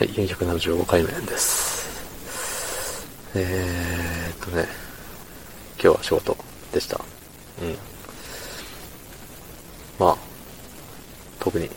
[0.00, 1.86] はい、475回目です。
[3.34, 4.64] えーっとね、
[5.74, 6.38] 今日は仕事
[6.72, 6.98] でした。
[7.60, 7.76] うん。
[9.98, 10.16] まあ、
[11.38, 11.68] 特に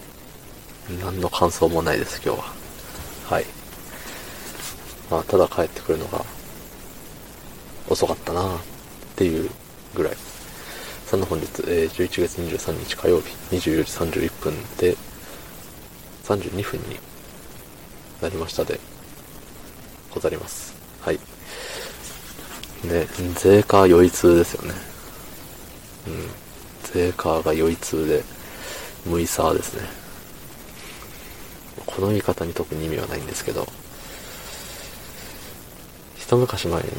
[1.01, 2.45] 何の感想もないです、今日は。
[3.29, 3.45] はい。
[5.11, 6.23] まあ、ただ帰ってくるのが
[7.89, 8.59] 遅かったなっ
[9.17, 9.49] ていう
[9.95, 10.13] ぐらい。
[11.07, 14.95] そんな本日、えー11月23日火曜日24時31分で
[16.23, 16.97] 32分に
[18.23, 18.79] なりましたで
[20.13, 20.73] ござります。
[21.01, 21.19] はい。
[22.85, 24.73] ね、税カー酔い痛ですよね。
[26.07, 26.29] うん。
[26.83, 28.23] 税カーが酔い痛で、
[29.05, 29.81] 無イサーですね。
[31.85, 33.67] この言い方に特に意味はないんですけど、
[36.17, 36.93] 一昔前にね、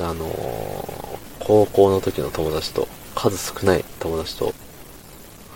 [0.00, 1.02] あのー
[1.44, 4.52] 高校の時の友達と、数少ない友達と、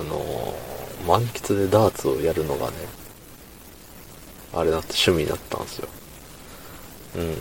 [0.01, 2.77] あのー満喫でダーツをやるのがね、
[4.53, 5.89] あれだって趣味になったんですよ。
[7.17, 7.33] うん。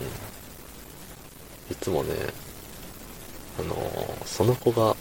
[1.70, 2.14] いつもね、
[3.58, 4.96] あのーその子が、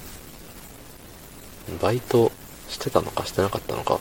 [1.81, 2.31] バイト
[2.69, 3.99] してたのかしてなかったのか。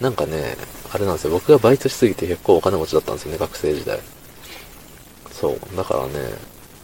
[0.00, 0.56] なんかね、
[0.92, 1.30] あれなんですよ。
[1.32, 4.00] 僕がバイトしすぎて結構お金持ちだったんですよね、学生時代。
[5.32, 5.76] そう。
[5.76, 6.12] だからね、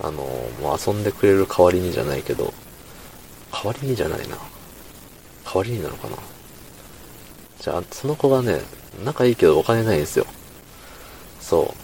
[0.02, 2.52] あのーもう遊んでくれる代わりにじゃないけど、
[3.52, 4.36] 代わりにじゃないな。
[5.44, 6.16] 代わりになのかな。
[7.60, 8.60] じゃあ、その子がね、
[9.04, 10.26] 仲いいけどお金ないんですよ。
[11.40, 11.74] そ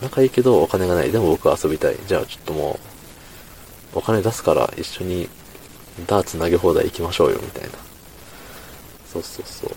[0.00, 0.04] う。
[0.04, 1.12] 仲いいけどお金がない。
[1.12, 1.96] でも僕は遊びたい。
[2.06, 2.78] じゃあちょっとも
[3.94, 5.28] う、お金出すから一緒に
[6.06, 7.70] ダーツ投げ放題行きましょうよ、みたいな。
[9.12, 9.70] そうそうそう。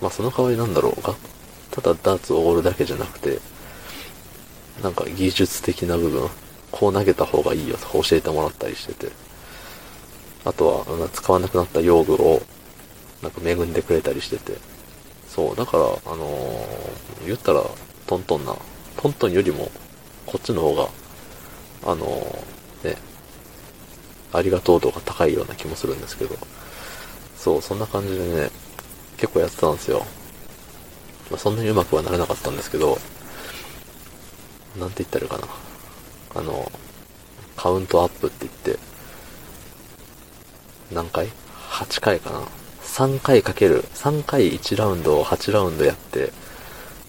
[0.00, 1.14] まあその代わりなんだろうが、
[1.70, 3.38] ただダーツをおごるだけじゃなくて、
[4.82, 6.28] なんか技術的な部分、
[6.70, 9.10] こう投げた方がいいよとか教えてもらったりしてて。
[10.44, 12.42] あとは、使わなくなった用具を、
[13.22, 14.56] なんか恵んでくれたりしてて。
[15.38, 17.62] そう、だから、あのー言ったら、
[18.08, 18.56] トントンな、
[18.96, 19.70] トントンよりも、
[20.26, 20.88] こっちの方が、
[21.84, 22.96] あのーね、
[24.32, 26.34] ありがとう度が高いような気もするんですけど、
[27.36, 28.50] そう、そんな感じでね、
[29.16, 30.04] 結構やってたんですよ。
[31.30, 32.98] まあ、そんなに上手くはならなかったんですけど、
[34.76, 35.46] なんて言ったらいいかな。
[36.34, 36.72] あの、
[37.54, 38.82] カウントアップって言って、
[40.92, 41.28] 何回
[41.70, 42.57] ?8 回かな。
[42.98, 46.32] 3回かける、3回1ラウンドを8ラウンドやって、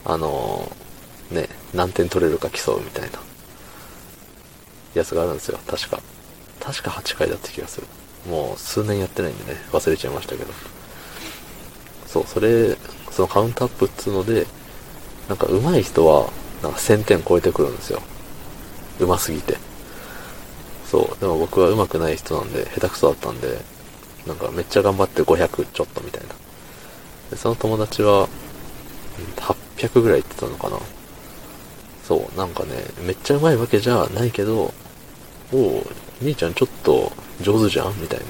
[0.06, 0.72] あの
[1.32, 3.20] ね、何点取れるか競うみたいな、
[4.94, 6.00] やつがあるんですよ、確か。
[6.60, 7.88] 確か8回だった気がする。
[8.30, 10.54] もう数年やってないんでね、忘れちゃいましたけど。
[12.06, 12.78] そう、それ、
[13.10, 14.46] そのカウントアップっつうので、
[15.28, 16.30] なんか上手い人は、
[16.62, 18.00] なんか1000点超えてくるんですよ。
[19.00, 19.58] 上手すぎて。
[20.86, 23.79] そう、でも僕は上手くない人なんで、下手くそだったんで、
[24.28, 26.36] なんかめっちゃ頑張って500ちょっとみたいな。
[27.32, 28.28] で、その友達は、
[29.78, 30.78] 800ぐらい言ってたのかな。
[32.08, 34.74] そう、なんかね、めっちゃ上手いわけじゃないけど、
[35.54, 35.86] おう、
[36.22, 38.26] 兄ちゃんちょっと上手じゃんみたいな。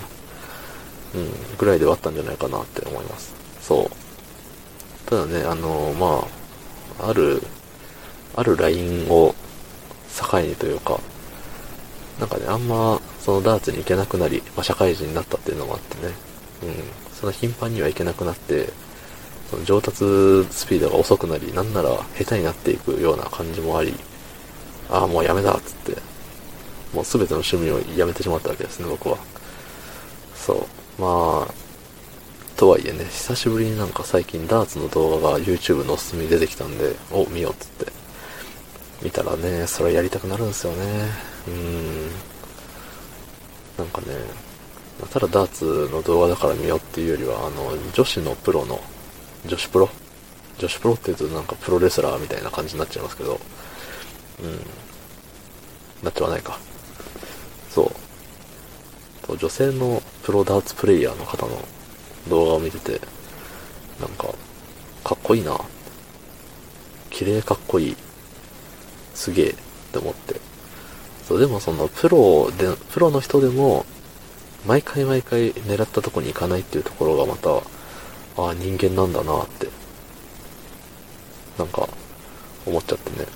[1.15, 3.33] うん、ぐらいではあったんじゃないかなって思います。
[3.61, 5.09] そう。
[5.09, 6.27] ただね、あのま
[7.05, 7.41] あ、ある、
[8.35, 9.33] あるラインを
[10.31, 10.99] 境にというか、
[12.19, 16.13] なんかね、あんま、そのダーツに行けなくなり、まあ、社会人になったっていうのもあってね、
[16.63, 18.69] うん、その頻繁には行けなくなって、
[19.49, 19.97] その上達
[20.51, 23.93] スピードが遅くなり、なんなら下手になっていくような感じもあり、
[24.89, 26.01] ああ、もうやめだっつって、
[26.93, 29.17] もうすべての趣味をやめてしまったわけですね、僕は。
[30.35, 31.01] そう。
[31.01, 31.53] まあ、
[32.57, 37.91] とはいえね、久しぶりになんか最近ダーツの動画が YouTube のおすすめに出てきたんで、お、見ようっつって。
[39.01, 41.09] 見たらね、それやりたくなるんですよね。
[41.47, 42.11] うん。
[43.79, 44.07] なんかね、
[45.09, 48.81] ただダーツの動画だから見ようっていうよりは、あの、女子のプロの、
[49.45, 49.89] 女子プロ？
[50.57, 53.39] 女子プロって言うとなんかプロレスラーみたいな感じになっちゃいますけど、
[54.43, 54.59] うん。
[56.03, 56.59] なってはないか。
[57.69, 57.89] そ
[59.29, 59.37] う。
[59.37, 61.57] 女性のプロダーツプレイヤーの方の
[62.27, 62.99] 動画を見てて、
[64.01, 64.27] なんか、
[65.05, 65.57] かっこいいな。
[67.09, 67.95] 綺麗かっこいい。
[69.13, 69.55] すげえっ
[69.93, 70.48] て思って。
[71.29, 73.85] そう、でもそのプロで、プロの人でも、
[74.65, 79.67] 毎回毎回狙ったとこに行かないっていうところがまた、ああ、人間なんだなって、
[81.59, 81.87] なんか、
[82.65, 83.27] 思っちゃってね。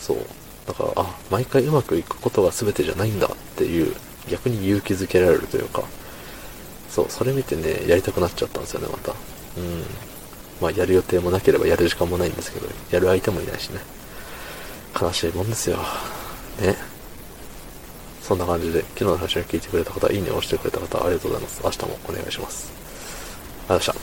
[0.00, 0.18] そう。
[0.66, 3.94] だから、あ、毎回うまくいくことが全てじゃないんだっていう、
[4.28, 5.84] 逆に勇気づけられるというか、
[6.90, 9.12] そう、それ見てね、やりたくなっちゃったんですよね、また。
[9.12, 9.84] うん。
[10.60, 13.80] まあ、やる予定もなければやる時間もないんですけど、やる相手もいないしね。
[15.00, 15.78] 悲しいもんですよ。
[16.60, 16.76] ね。
[18.22, 21.60] そんな感じで、昨日の配信を聞いてくれた方、いいねを押してくれた方、ありがとうございます。
[21.64, 22.72] 明日もお願いします。
[23.68, 24.01] ありがとうございました。